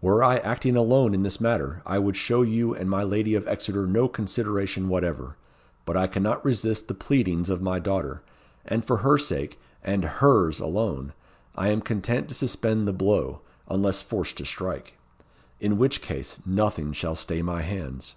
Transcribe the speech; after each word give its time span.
Were 0.00 0.24
I 0.24 0.36
acting 0.38 0.76
alone 0.76 1.12
in 1.12 1.24
this 1.24 1.42
matter, 1.42 1.82
I 1.84 1.98
would 1.98 2.16
show 2.16 2.40
you 2.40 2.74
and 2.74 2.88
my 2.88 3.02
lady 3.02 3.34
of 3.34 3.46
Exeter 3.46 3.86
no 3.86 4.08
consideration 4.08 4.88
whatever; 4.88 5.36
but 5.84 5.94
I 5.94 6.06
cannot 6.06 6.42
resist 6.42 6.88
the 6.88 6.94
pleadings 6.94 7.50
of 7.50 7.60
my 7.60 7.78
daughter; 7.78 8.22
and 8.64 8.82
for 8.82 8.96
her 9.04 9.18
sake 9.18 9.60
and 9.82 10.02
hers 10.06 10.58
alone 10.58 11.12
I 11.54 11.68
am 11.68 11.82
content 11.82 12.28
to 12.28 12.34
suspend 12.34 12.88
the 12.88 12.94
blow, 12.94 13.42
unless 13.68 14.00
forced 14.00 14.38
to 14.38 14.46
strike; 14.46 14.96
in 15.60 15.76
which 15.76 16.00
case, 16.00 16.38
nothing 16.46 16.94
shall 16.94 17.14
stay 17.14 17.42
my 17.42 17.60
hands." 17.60 18.14